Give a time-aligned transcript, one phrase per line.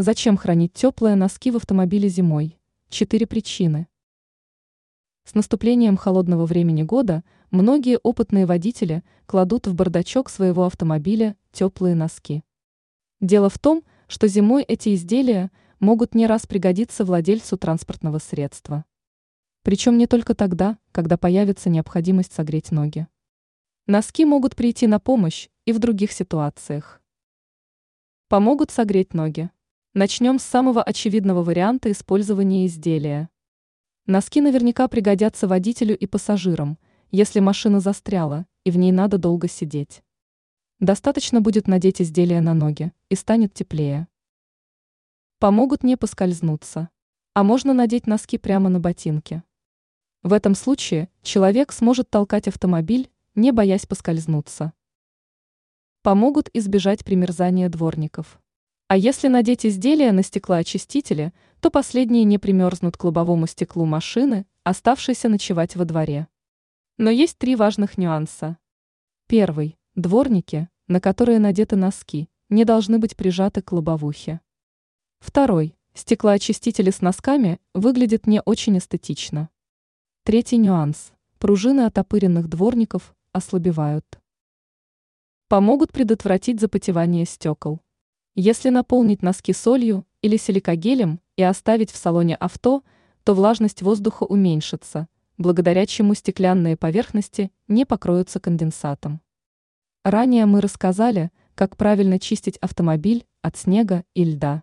[0.00, 2.56] Зачем хранить теплые носки в автомобиле зимой?
[2.88, 3.88] Четыре причины.
[5.24, 12.44] С наступлением холодного времени года многие опытные водители кладут в бардачок своего автомобиля теплые носки.
[13.20, 15.50] Дело в том, что зимой эти изделия
[15.80, 18.84] могут не раз пригодиться владельцу транспортного средства.
[19.64, 23.08] Причем не только тогда, когда появится необходимость согреть ноги.
[23.88, 27.02] Носки могут прийти на помощь и в других ситуациях.
[28.28, 29.50] Помогут согреть ноги.
[29.94, 33.30] Начнем с самого очевидного варианта использования изделия.
[34.04, 36.78] Носки наверняка пригодятся водителю и пассажирам,
[37.10, 40.02] если машина застряла и в ней надо долго сидеть.
[40.78, 44.08] Достаточно будет надеть изделие на ноги, и станет теплее.
[45.38, 46.90] Помогут не поскользнуться.
[47.32, 49.42] А можно надеть носки прямо на ботинки.
[50.22, 54.74] В этом случае человек сможет толкать автомобиль, не боясь поскользнуться.
[56.02, 58.38] Помогут избежать примерзания дворников.
[58.88, 65.28] А если надеть изделия на стеклоочистители, то последние не примерзнут к лобовому стеклу машины, оставшейся
[65.28, 66.26] ночевать во дворе.
[66.96, 68.56] Но есть три важных нюанса.
[69.26, 69.76] Первый.
[69.94, 74.40] Дворники, на которые надеты носки, не должны быть прижаты к лобовухе.
[75.18, 75.76] Второй.
[75.92, 79.50] Стеклоочистители с носками выглядят не очень эстетично.
[80.22, 81.12] Третий нюанс.
[81.38, 84.18] Пружины отопыренных дворников ослабевают.
[85.48, 87.82] Помогут предотвратить запотевание стекол.
[88.40, 92.84] Если наполнить носки солью или силикогелем и оставить в салоне авто,
[93.24, 95.08] то влажность воздуха уменьшится,
[95.38, 99.20] благодаря чему стеклянные поверхности не покроются конденсатом.
[100.04, 104.62] Ранее мы рассказали, как правильно чистить автомобиль от снега и льда.